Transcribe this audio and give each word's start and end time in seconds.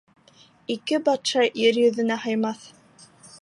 Ике 0.75 0.99
батша 1.09 1.43
ер 1.67 1.77
йөҙөнә 1.83 2.19
һыймаҫ. 2.25 2.65